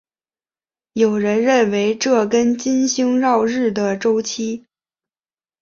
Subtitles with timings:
[0.93, 4.65] 有人认为这跟金星绕日的周期。